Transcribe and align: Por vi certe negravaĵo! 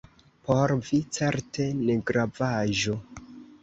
Por 0.47 0.73
vi 0.87 0.99
certe 1.19 1.69
negravaĵo! 1.85 3.01